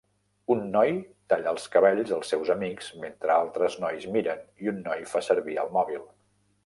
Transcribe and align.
Un 0.53 0.61
noi 0.75 0.93
talla 1.33 1.51
els 1.55 1.67
cabells 1.75 2.13
als 2.17 2.31
seus 2.33 2.51
amics 2.55 2.89
mentre 3.03 3.35
altres 3.35 3.77
nois 3.85 4.09
miren 4.17 4.43
i 4.65 4.73
un 4.73 4.81
noi 4.89 5.05
far 5.13 5.23
servir 5.29 5.59
el 5.67 5.71
mòbil. 5.77 6.03